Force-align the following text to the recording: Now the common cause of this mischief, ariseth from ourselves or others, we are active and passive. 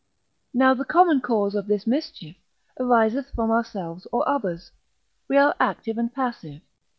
Now 0.51 0.73
the 0.73 0.83
common 0.83 1.21
cause 1.21 1.53
of 1.53 1.67
this 1.67 1.85
mischief, 1.85 2.35
ariseth 2.79 3.29
from 3.35 3.51
ourselves 3.51 4.07
or 4.11 4.27
others, 4.27 4.71
we 5.27 5.37
are 5.37 5.53
active 5.59 5.99
and 5.99 6.11
passive. 6.11 6.61